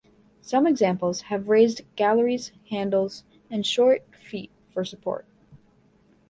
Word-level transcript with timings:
Some 0.41 0.65
examples 0.65 1.21
have 1.29 1.47
raised 1.47 1.81
galleries, 1.95 2.51
handles, 2.71 3.23
and 3.51 3.63
short 3.63 4.01
feet 4.15 4.49
for 4.71 4.83
support. 4.83 5.27